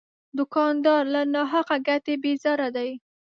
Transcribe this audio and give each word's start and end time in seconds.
دوکاندار 0.37 1.03
له 1.13 1.21
ناحقه 1.33 1.77
ګټې 1.87 2.13
بیزاره 2.23 2.67
دی. 2.75 2.89